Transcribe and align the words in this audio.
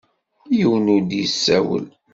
Yiwen 0.57 0.85
ur 0.95 1.01
d-yessawel. 1.03 1.85